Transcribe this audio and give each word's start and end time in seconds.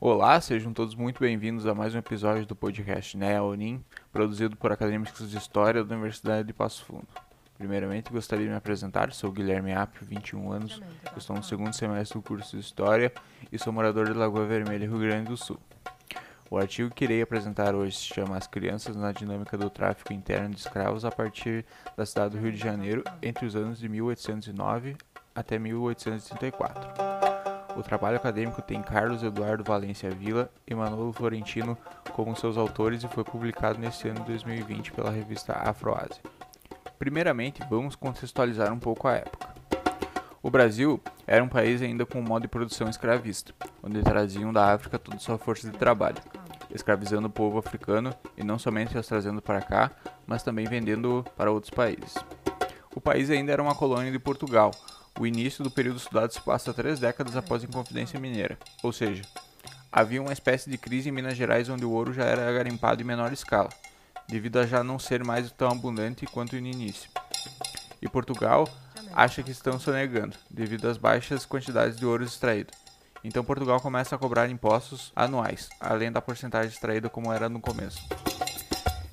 Olá, 0.00 0.40
sejam 0.40 0.72
todos 0.72 0.96
muito 0.96 1.20
bem-vindos 1.20 1.64
a 1.64 1.72
mais 1.72 1.94
um 1.94 1.98
episódio 1.98 2.44
do 2.44 2.56
podcast 2.56 3.16
NEA 3.16 3.40
Unim, 3.40 3.80
produzido 4.10 4.56
por 4.56 4.72
acadêmicos 4.72 5.30
de 5.30 5.38
História 5.38 5.84
da 5.84 5.94
Universidade 5.94 6.48
de 6.48 6.52
Passo 6.52 6.84
Fundo. 6.84 7.06
Primeiramente, 7.56 8.10
gostaria 8.10 8.46
de 8.46 8.50
me 8.50 8.56
apresentar, 8.56 9.12
sou 9.12 9.30
Guilherme 9.30 9.72
Apio, 9.72 10.04
21 10.04 10.50
anos, 10.50 10.82
estou 11.16 11.36
no 11.36 11.44
segundo 11.44 11.72
semestre 11.72 12.18
do 12.18 12.22
curso 12.22 12.56
de 12.56 12.62
História 12.64 13.12
e 13.52 13.56
sou 13.60 13.72
morador 13.72 14.06
de 14.06 14.12
Lagoa 14.12 14.44
Vermelha, 14.44 14.88
Rio 14.88 14.98
Grande 14.98 15.28
do 15.28 15.36
Sul. 15.36 15.60
O 16.50 16.58
artigo 16.58 16.92
que 16.92 17.04
irei 17.04 17.22
apresentar 17.22 17.76
hoje 17.76 17.96
se 17.96 18.12
chama 18.12 18.36
As 18.36 18.48
Crianças 18.48 18.96
na 18.96 19.12
Dinâmica 19.12 19.56
do 19.56 19.70
Tráfico 19.70 20.12
Interno 20.12 20.50
de 20.50 20.58
Escravos 20.58 21.04
a 21.04 21.12
partir 21.12 21.64
da 21.96 22.04
cidade 22.04 22.36
do 22.36 22.42
Rio 22.42 22.50
de 22.50 22.58
Janeiro 22.58 23.04
entre 23.22 23.46
os 23.46 23.54
anos 23.54 23.78
de 23.78 23.88
1809 23.88 24.96
até 25.32 25.60
1834. 25.60 27.15
O 27.76 27.82
trabalho 27.82 28.16
acadêmico 28.16 28.62
tem 28.62 28.80
Carlos 28.80 29.22
Eduardo 29.22 29.62
Valência 29.62 30.10
Vila 30.10 30.50
e 30.66 30.74
Manolo 30.74 31.12
Florentino 31.12 31.76
como 32.12 32.34
seus 32.34 32.56
autores 32.56 33.04
e 33.04 33.08
foi 33.08 33.22
publicado 33.22 33.78
neste 33.78 34.08
ano 34.08 34.20
de 34.20 34.26
2020 34.28 34.92
pela 34.92 35.10
revista 35.10 35.52
Afroásia. 35.52 36.22
Primeiramente, 36.98 37.60
vamos 37.68 37.94
contextualizar 37.94 38.72
um 38.72 38.78
pouco 38.78 39.06
a 39.06 39.16
época. 39.16 39.54
O 40.42 40.50
Brasil 40.50 40.98
era 41.26 41.44
um 41.44 41.48
país 41.48 41.82
ainda 41.82 42.06
com 42.06 42.20
um 42.20 42.22
modo 42.22 42.42
de 42.42 42.48
produção 42.48 42.88
escravista, 42.88 43.52
onde 43.82 44.02
traziam 44.02 44.54
da 44.54 44.72
África 44.72 44.98
toda 44.98 45.18
sua 45.18 45.36
força 45.36 45.70
de 45.70 45.76
trabalho, 45.76 46.16
escravizando 46.74 47.26
o 47.26 47.30
povo 47.30 47.58
africano 47.58 48.14
e 48.38 48.42
não 48.42 48.58
somente 48.58 48.96
as 48.96 49.06
trazendo 49.06 49.42
para 49.42 49.60
cá, 49.60 49.90
mas 50.26 50.42
também 50.42 50.64
vendendo 50.64 51.22
para 51.36 51.50
outros 51.50 51.70
países. 51.70 52.14
O 52.94 53.00
país 53.02 53.28
ainda 53.28 53.52
era 53.52 53.62
uma 53.62 53.74
colônia 53.74 54.10
de 54.10 54.18
Portugal. 54.18 54.70
O 55.18 55.26
início 55.26 55.64
do 55.64 55.70
período 55.70 55.96
estudado 55.96 56.30
se 56.30 56.40
passa 56.40 56.74
três 56.74 57.00
décadas 57.00 57.36
após 57.36 57.62
a 57.62 57.66
Inconfidência 57.66 58.20
Mineira, 58.20 58.58
ou 58.82 58.92
seja, 58.92 59.22
havia 59.90 60.20
uma 60.20 60.32
espécie 60.32 60.68
de 60.68 60.76
crise 60.76 61.08
em 61.08 61.12
Minas 61.12 61.36
Gerais 61.36 61.70
onde 61.70 61.86
o 61.86 61.90
ouro 61.90 62.12
já 62.12 62.24
era 62.24 62.52
garimpado 62.52 63.00
em 63.00 63.04
menor 63.04 63.32
escala, 63.32 63.70
devido 64.28 64.58
a 64.58 64.66
já 64.66 64.84
não 64.84 64.98
ser 64.98 65.24
mais 65.24 65.50
tão 65.50 65.68
abundante 65.68 66.26
quanto 66.26 66.54
no 66.60 66.66
início. 66.66 67.10
E 68.02 68.08
Portugal 68.08 68.68
acha 69.14 69.42
que 69.42 69.50
estão 69.50 69.80
sonegando, 69.80 70.36
devido 70.50 70.86
às 70.86 70.98
baixas 70.98 71.46
quantidades 71.46 71.96
de 71.96 72.04
ouro 72.04 72.22
extraído. 72.22 72.74
Então 73.24 73.42
Portugal 73.42 73.80
começa 73.80 74.14
a 74.14 74.18
cobrar 74.18 74.50
impostos 74.50 75.12
anuais, 75.16 75.70
além 75.80 76.12
da 76.12 76.20
porcentagem 76.20 76.70
extraída 76.70 77.08
como 77.08 77.32
era 77.32 77.48
no 77.48 77.58
começo. 77.58 78.06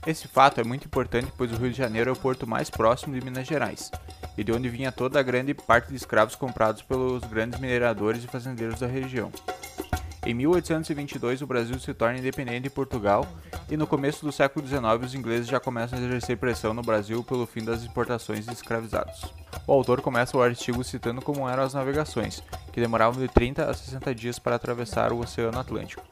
Esse 0.06 0.28
fato 0.28 0.60
é 0.60 0.66
muito 0.66 0.86
importante 0.86 1.32
pois 1.38 1.50
o 1.54 1.56
Rio 1.56 1.72
de 1.72 1.78
Janeiro 1.78 2.10
é 2.10 2.14
o 2.14 2.18
porto 2.18 2.46
mais 2.46 2.70
próximo 2.70 3.18
de 3.18 3.24
Minas 3.24 3.48
Gerais, 3.48 3.90
e 4.38 4.44
de 4.44 4.52
onde 4.52 4.70
vinha 4.70 4.92
toda 4.92 5.20
a 5.20 5.24
grande 5.24 5.54
parte 5.54 5.90
de 5.90 5.96
escravos 5.96 6.36
comprados 6.36 6.82
pelos 6.82 7.24
grandes 7.24 7.60
mineradores 7.60 8.24
e 8.24 8.28
fazendeiros 8.28 8.80
da 8.80 8.88
região. 8.88 9.32
Em 10.26 10.34
1822, 10.34 11.42
o 11.42 11.48
Brasil 11.48 11.78
se 11.80 11.94
torna 11.94 12.18
independente 12.18 12.62
de 12.62 12.70
Portugal 12.70 13.28
e 13.70 13.76
no 13.76 13.86
começo 13.86 14.26
do 14.26 14.32
século 14.32 14.66
XIX 14.66 14.82
os 15.04 15.14
ingleses 15.14 15.48
já 15.48 15.60
começam 15.60 16.00
a 16.00 16.02
exercer 16.02 16.38
pressão 16.38 16.74
no 16.74 16.82
Brasil 16.82 17.22
pelo 17.26 17.46
fim 17.46 17.64
das 17.64 17.82
exportações 17.82 18.46
de 18.46 18.54
escravizados. 18.54 19.26
O 19.68 19.74
autor 19.74 20.02
começa 20.02 20.38
o 20.38 20.42
artigo 20.42 20.82
citando 20.84 21.22
como 21.22 21.48
eram 21.50 21.64
as 21.64 21.74
navegações, 21.74 22.42
que 22.72 22.80
demoravam 22.80 23.22
de 23.22 23.28
30 23.28 23.70
a 23.70 23.74
60 23.74 24.16
dias 24.16 24.40
para 24.40 24.56
atravessar 24.56 25.12
o 25.12 25.20
Oceano 25.20 25.60
Atlântico, 25.60 26.04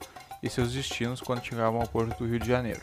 e 0.44 0.50
seus 0.50 0.74
destinos 0.74 1.22
quando 1.22 1.46
chegavam 1.46 1.80
ao 1.80 1.88
porto 1.88 2.18
do 2.18 2.28
Rio 2.28 2.40
de 2.40 2.48
Janeiro. 2.48 2.82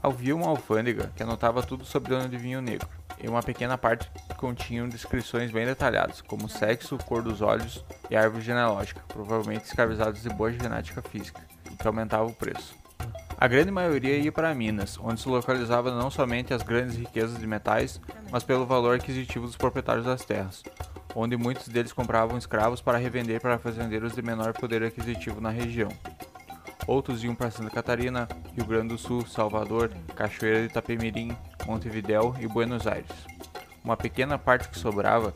Havia 0.00 0.36
uma 0.36 0.48
alfândega 0.48 1.10
que 1.16 1.22
anotava 1.22 1.62
tudo 1.62 1.84
sobre 1.84 2.14
onde 2.14 2.36
vinha 2.36 2.58
o 2.58 2.62
negro, 2.62 2.88
e 3.22 3.28
uma 3.28 3.42
pequena 3.42 3.76
parte 3.76 4.10
continham 4.36 4.88
descrições 4.88 5.50
bem 5.50 5.66
detalhadas, 5.66 6.20
como 6.20 6.48
sexo, 6.48 6.98
cor 6.98 7.22
dos 7.22 7.42
olhos 7.42 7.84
e 8.08 8.16
árvore 8.16 8.42
genealógica, 8.42 9.02
provavelmente 9.08 9.64
escravizados 9.64 10.22
de 10.22 10.30
boa 10.30 10.52
genética 10.52 11.02
física, 11.02 11.40
que 11.78 11.86
aumentava 11.86 12.24
o 12.24 12.32
preço. 12.32 12.74
A 13.38 13.48
grande 13.48 13.70
maioria 13.70 14.18
ia 14.18 14.30
para 14.30 14.54
Minas, 14.54 14.98
onde 15.00 15.20
se 15.20 15.28
localizava 15.28 15.90
não 15.90 16.10
somente 16.10 16.52
as 16.52 16.62
grandes 16.62 16.96
riquezas 16.96 17.38
de 17.38 17.46
metais, 17.46 17.98
mas 18.30 18.44
pelo 18.44 18.66
valor 18.66 18.96
aquisitivo 18.96 19.46
dos 19.46 19.56
proprietários 19.56 20.04
das 20.04 20.24
terras, 20.24 20.62
onde 21.14 21.36
muitos 21.38 21.68
deles 21.68 21.92
compravam 21.92 22.36
escravos 22.36 22.82
para 22.82 22.98
revender 22.98 23.40
para 23.40 23.58
fazendeiros 23.58 24.14
de 24.14 24.20
menor 24.20 24.52
poder 24.52 24.82
aquisitivo 24.82 25.40
na 25.40 25.48
região. 25.48 25.88
Outros 26.90 27.22
iam 27.22 27.36
para 27.36 27.52
Santa 27.52 27.70
Catarina, 27.70 28.26
Rio 28.52 28.66
Grande 28.66 28.88
do 28.88 28.98
Sul, 28.98 29.24
Salvador, 29.24 29.92
Cachoeira 30.16 30.58
de 30.58 30.66
Itapemirim, 30.66 31.36
Montevidéu 31.64 32.34
e 32.40 32.48
Buenos 32.48 32.84
Aires. 32.84 33.12
Uma 33.84 33.96
pequena 33.96 34.36
parte 34.36 34.68
que 34.68 34.76
sobrava 34.76 35.32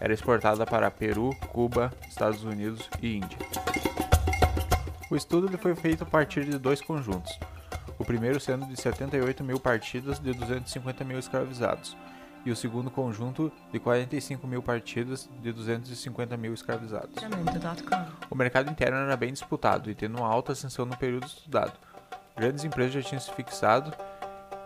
era 0.00 0.12
exportada 0.12 0.64
para 0.64 0.88
Peru, 0.92 1.34
Cuba, 1.48 1.92
Estados 2.08 2.44
Unidos 2.44 2.88
e 3.02 3.16
Índia. 3.16 3.36
O 5.10 5.16
estudo 5.16 5.58
foi 5.58 5.74
feito 5.74 6.04
a 6.04 6.06
partir 6.06 6.44
de 6.44 6.56
dois 6.56 6.80
conjuntos, 6.80 7.36
o 7.98 8.04
primeiro 8.04 8.38
sendo 8.38 8.64
de 8.64 8.80
78 8.80 9.42
mil 9.42 9.58
partidas 9.58 10.20
de 10.20 10.32
250 10.32 11.02
mil 11.02 11.18
escravizados, 11.18 11.96
e 12.44 12.50
o 12.50 12.56
segundo 12.56 12.90
conjunto 12.90 13.52
de 13.72 13.78
45 13.78 14.46
mil 14.46 14.62
partidas 14.62 15.28
de 15.40 15.52
250 15.52 16.36
mil 16.36 16.52
escravizados. 16.52 17.14
O 18.30 18.34
mercado 18.34 18.70
interno 18.70 18.98
era 18.98 19.16
bem 19.16 19.32
disputado 19.32 19.90
e 19.90 19.94
tendo 19.94 20.18
uma 20.18 20.26
alta 20.26 20.52
ascensão 20.52 20.84
no 20.84 20.96
período 20.96 21.26
estudado. 21.26 21.72
Grandes 22.36 22.64
empresas 22.64 22.94
já 22.94 23.02
tinham 23.02 23.20
se 23.20 23.30
fixado, 23.32 23.92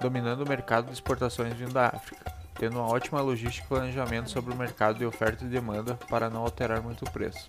dominando 0.01 0.43
o 0.43 0.49
mercado 0.49 0.87
de 0.87 0.93
exportações 0.93 1.55
vindo 1.55 1.73
da 1.73 1.89
África, 1.89 2.33
tendo 2.55 2.79
uma 2.79 2.91
ótima 2.91 3.21
logística 3.21 3.67
e 3.67 3.69
planejamento 3.69 4.31
sobre 4.31 4.55
o 4.55 4.57
mercado 4.57 4.99
de 4.99 5.05
oferta 5.05 5.45
e 5.45 5.49
demanda 5.49 5.95
para 6.09 6.31
não 6.31 6.43
alterar 6.43 6.81
muito 6.81 7.05
o 7.05 7.11
preço. 7.11 7.49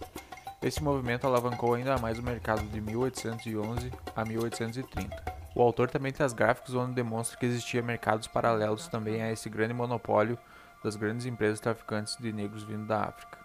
Esse 0.62 0.82
movimento 0.82 1.28
alavancou 1.28 1.76
ainda 1.76 1.98
mais 2.00 2.18
o 2.18 2.24
mercado 2.24 2.64
de 2.64 2.82
1811 2.82 3.92
a 4.16 4.26
1830. 4.26 5.37
O 5.58 5.62
autor 5.64 5.90
também 5.90 6.12
traz 6.12 6.34
gráficos 6.34 6.76
onde 6.76 6.94
demonstra 6.94 7.36
que 7.36 7.44
existia 7.44 7.82
mercados 7.82 8.28
paralelos 8.28 8.88
também 8.88 9.24
a 9.24 9.32
esse 9.32 9.50
grande 9.50 9.74
monopólio 9.74 10.38
das 10.84 10.96
grandes 10.96 11.26
empresas 11.26 11.60
traficantes 11.60 12.16
de 12.16 12.32
negros 12.32 12.62
vindo 12.62 12.86
da 12.86 13.06
África. 13.06 13.40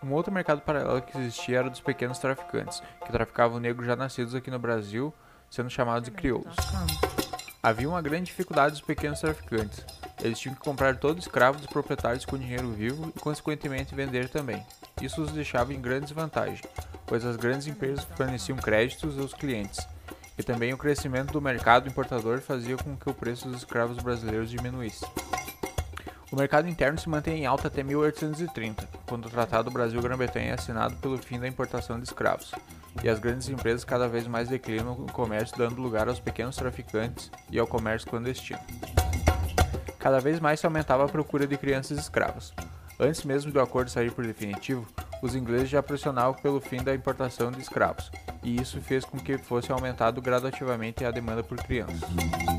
Um 0.00 0.12
outro 0.12 0.32
mercado 0.32 0.60
paralelo 0.60 1.02
que 1.02 1.18
existia 1.18 1.58
era 1.58 1.68
dos 1.68 1.80
pequenos 1.80 2.20
traficantes, 2.20 2.80
que 3.04 3.10
traficavam 3.10 3.58
negros 3.58 3.88
já 3.88 3.96
nascidos 3.96 4.36
aqui 4.36 4.52
no 4.52 4.58
Brasil, 4.60 5.12
sendo 5.50 5.68
chamados 5.68 6.08
de 6.08 6.12
crioulos. 6.12 6.54
Havia 7.60 7.88
uma 7.88 8.00
grande 8.00 8.26
dificuldade 8.26 8.74
dos 8.74 8.80
pequenos 8.80 9.18
traficantes. 9.18 9.84
Eles 10.22 10.38
tinham 10.38 10.54
que 10.54 10.60
comprar 10.60 10.96
todo 10.96 11.18
escravo 11.18 11.58
dos 11.58 11.66
proprietários 11.66 12.24
com 12.24 12.38
dinheiro 12.38 12.70
vivo 12.70 13.12
e, 13.16 13.18
consequentemente, 13.18 13.96
vender 13.96 14.28
também. 14.28 14.64
Isso 15.02 15.20
os 15.20 15.32
deixava 15.32 15.74
em 15.74 15.80
grande 15.80 16.06
desvantagem, 16.06 16.62
pois 17.04 17.24
as 17.24 17.34
grandes 17.34 17.66
empresas 17.66 18.04
forneciam 18.16 18.56
créditos 18.58 19.18
aos 19.18 19.34
clientes, 19.34 19.84
e 20.38 20.42
também 20.42 20.72
o 20.72 20.78
crescimento 20.78 21.32
do 21.32 21.42
mercado 21.42 21.88
importador 21.88 22.40
fazia 22.40 22.76
com 22.76 22.96
que 22.96 23.10
o 23.10 23.14
preço 23.14 23.48
dos 23.48 23.58
escravos 23.58 23.98
brasileiros 23.98 24.50
diminuísse. 24.50 25.04
O 26.30 26.36
mercado 26.36 26.68
interno 26.68 26.98
se 26.98 27.08
mantém 27.08 27.40
em 27.40 27.46
alta 27.46 27.68
até 27.68 27.82
1830, 27.82 28.86
quando 29.06 29.26
o 29.26 29.30
Tratado 29.30 29.70
Brasil-Grã-Bretanha 29.70 30.50
é 30.50 30.54
assinado 30.54 30.94
pelo 30.96 31.18
fim 31.18 31.40
da 31.40 31.48
importação 31.48 31.98
de 31.98 32.04
escravos, 32.04 32.52
e 33.02 33.08
as 33.08 33.18
grandes 33.18 33.48
empresas 33.48 33.82
cada 33.82 34.06
vez 34.06 34.26
mais 34.26 34.48
declinam 34.48 34.92
o 34.92 35.10
comércio, 35.10 35.56
dando 35.56 35.80
lugar 35.80 36.06
aos 36.06 36.20
pequenos 36.20 36.54
traficantes 36.54 37.30
e 37.50 37.58
ao 37.58 37.66
comércio 37.66 38.08
clandestino. 38.08 38.60
Cada 39.98 40.20
vez 40.20 40.38
mais 40.38 40.60
se 40.60 40.66
aumentava 40.66 41.04
a 41.04 41.08
procura 41.08 41.46
de 41.46 41.56
crianças 41.56 41.98
escravas. 41.98 42.52
Antes 43.00 43.24
mesmo 43.24 43.50
do 43.50 43.60
acordo 43.60 43.90
sair 43.90 44.12
por 44.12 44.26
definitivo, 44.26 44.86
os 45.22 45.34
ingleses 45.34 45.70
já 45.70 45.82
pressionavam 45.82 46.34
pelo 46.34 46.60
fim 46.60 46.82
da 46.82 46.94
importação 46.94 47.50
de 47.50 47.60
escravos, 47.60 48.10
e 48.42 48.60
isso 48.60 48.80
fez 48.80 49.04
com 49.04 49.18
que 49.18 49.38
fosse 49.38 49.72
aumentado 49.72 50.20
gradativamente 50.20 51.04
a 51.04 51.10
demanda 51.10 51.42
por 51.42 51.58
crianças. 51.58 52.00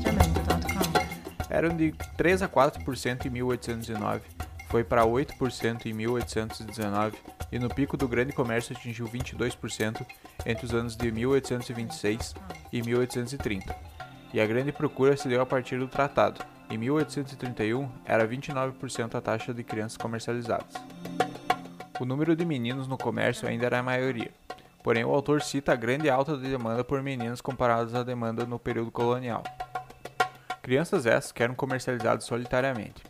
Jamendo.com. 0.02 1.00
Eram 1.48 1.76
de 1.76 1.92
3 2.16 2.42
a 2.42 2.48
4% 2.48 3.26
em 3.26 3.30
1819, 3.30 4.22
foi 4.68 4.84
para 4.84 5.04
8% 5.04 5.86
em 5.86 5.92
1819 5.92 7.16
e 7.50 7.58
no 7.58 7.68
pico 7.68 7.96
do 7.96 8.06
grande 8.06 8.32
comércio 8.32 8.76
atingiu 8.76 9.06
22% 9.08 10.06
entre 10.46 10.64
os 10.64 10.72
anos 10.72 10.96
de 10.96 11.10
1826 11.10 12.34
e 12.72 12.80
1830. 12.80 13.76
E 14.32 14.40
a 14.40 14.46
grande 14.46 14.70
procura 14.70 15.16
se 15.16 15.26
deu 15.26 15.40
a 15.40 15.46
partir 15.46 15.76
do 15.78 15.88
tratado. 15.88 16.40
Em 16.70 16.78
1831 16.78 17.90
era 18.04 18.26
29% 18.26 19.16
a 19.16 19.20
taxa 19.20 19.52
de 19.52 19.64
crianças 19.64 19.96
comercializadas. 19.96 20.72
O 21.98 22.04
número 22.04 22.36
de 22.36 22.44
meninos 22.44 22.86
no 22.86 22.96
comércio 22.96 23.48
ainda 23.48 23.66
era 23.66 23.80
a 23.80 23.82
maioria. 23.82 24.30
Porém, 24.82 25.04
o 25.04 25.14
autor 25.14 25.42
cita 25.42 25.72
a 25.72 25.76
grande 25.76 26.08
alta 26.08 26.36
de 26.36 26.48
demanda 26.48 26.82
por 26.82 27.02
meninos 27.02 27.40
comparadas 27.40 27.94
à 27.94 28.02
demanda 28.02 28.46
no 28.46 28.58
período 28.58 28.90
colonial. 28.90 29.42
Crianças 30.62 31.06
essas 31.06 31.32
que 31.32 31.42
eram 31.42 31.54
comercializadas 31.54 32.24
solitariamente, 32.24 33.02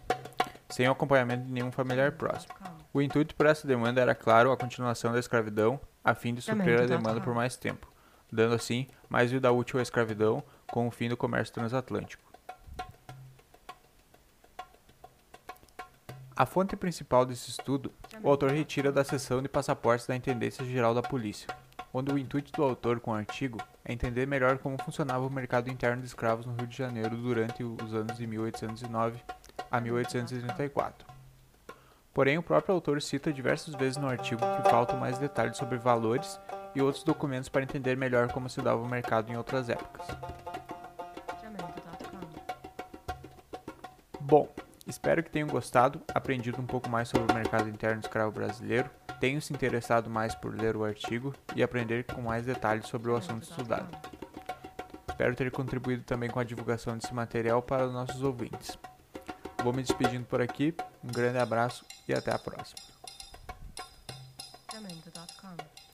sem 0.69 0.89
o 0.89 0.93
acompanhamento 0.93 1.45
de 1.45 1.53
nenhum 1.53 1.71
familiar 1.71 2.13
próximo. 2.13 2.55
O 2.93 3.01
intuito 3.01 3.35
por 3.35 3.47
essa 3.47 3.67
demanda 3.67 4.01
era, 4.01 4.15
claro, 4.15 4.51
a 4.51 4.57
continuação 4.57 5.13
da 5.13 5.19
escravidão, 5.19 5.81
a 6.03 6.15
fim 6.15 6.35
de 6.35 6.43
suprir 6.43 6.81
a 6.81 6.87
demanda 6.87 7.21
por 7.21 7.35
mais 7.35 7.57
tempo, 7.57 7.87
dando 8.33 8.55
assim 8.55 8.89
mais 9.09 9.31
vida 9.31 9.51
útil 9.53 9.79
à 9.79 9.83
escravidão 9.83 10.43
com 10.67 10.89
o 10.89 10.91
fim 10.91 11.09
do 11.09 11.17
comércio 11.17 11.55
transatlântico. 11.55 12.30
A 16.41 16.47
fonte 16.47 16.75
principal 16.75 17.27
desse 17.27 17.51
estudo, 17.51 17.93
o 18.23 18.31
autor 18.31 18.51
retira 18.51 18.91
da 18.91 19.05
seção 19.05 19.43
de 19.43 19.49
passaportes 19.51 20.07
da 20.07 20.17
Intendência 20.17 20.65
Geral 20.65 20.95
da 20.95 21.03
Polícia, 21.03 21.47
onde 21.93 22.11
o 22.11 22.17
intuito 22.17 22.51
do 22.53 22.63
autor 22.63 22.99
com 22.99 23.11
o 23.11 23.15
artigo 23.15 23.59
é 23.85 23.93
entender 23.93 24.27
melhor 24.27 24.57
como 24.57 24.83
funcionava 24.83 25.27
o 25.27 25.31
mercado 25.31 25.69
interno 25.69 26.01
de 26.01 26.09
escravos 26.09 26.47
no 26.47 26.55
Rio 26.55 26.67
de 26.67 26.79
Janeiro 26.79 27.15
durante 27.15 27.63
os 27.63 27.93
anos 27.93 28.17
de 28.17 28.27
1809 28.27 29.23
a 29.71 29.81
1834. 29.83 31.07
Porém, 32.15 32.39
o 32.39 32.43
próprio 32.43 32.75
autor 32.75 33.03
cita 33.03 33.31
diversas 33.31 33.75
vezes 33.75 33.99
no 33.99 34.09
artigo 34.09 34.41
que 34.41 34.71
faltam 34.71 34.99
mais 34.99 35.19
detalhes 35.19 35.59
sobre 35.59 35.77
valores 35.77 36.41
e 36.75 36.81
outros 36.81 37.05
documentos 37.05 37.51
para 37.51 37.65
entender 37.65 37.99
melhor 37.99 38.33
como 38.33 38.49
se 38.49 38.63
dava 38.63 38.81
o 38.81 38.89
mercado 38.89 39.31
em 39.31 39.37
outras 39.37 39.69
épocas. 39.69 40.07
Bom, 44.19 44.49
espero 44.91 45.23
que 45.23 45.31
tenham 45.31 45.49
gostado, 45.49 46.03
aprendido 46.15 46.61
um 46.61 46.67
pouco 46.67 46.89
mais 46.91 47.09
sobre 47.09 47.33
o 47.33 47.35
mercado 47.35 47.69
interno 47.69 48.01
escravo 48.01 48.33
brasileiro, 48.33 48.91
tenham 49.19 49.41
se 49.41 49.53
interessado 49.53 50.11
mais 50.11 50.35
por 50.35 50.55
ler 50.55 50.77
o 50.77 50.85
artigo 50.85 51.35
e 51.55 51.63
aprender 51.63 52.05
com 52.05 52.21
mais 52.21 52.45
detalhes 52.45 52.87
sobre 52.87 53.11
o 53.11 53.17
assunto 53.17 53.45
estudado. 53.45 53.89
Espero 55.09 55.37
ter 55.37 55.51
contribuído 55.51 56.03
também 56.03 56.31
com 56.31 56.41
a 56.41 56.45
divulgação 56.45 56.97
desse 56.97 57.15
material 57.15 57.63
para 57.63 57.87
os 57.87 57.93
nossos 57.93 58.23
ouvintes. 58.23 58.79
Vou 59.63 59.73
me 59.73 59.83
despedindo 59.83 60.25
por 60.25 60.41
aqui, 60.41 60.75
um 61.05 61.09
grande 61.09 61.39
abraço 61.39 61.85
e 62.09 62.15
até 62.15 62.33
a 62.33 62.39
próxima. 62.39 63.00